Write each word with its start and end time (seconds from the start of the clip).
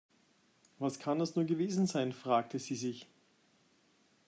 Was 0.79 0.97
kann 0.97 1.19
das 1.19 1.35
nur 1.35 1.45
gewesen 1.45 1.85
sein, 1.85 2.11
fragte 2.11 2.57
sie 2.57 2.73
sich. 2.73 3.05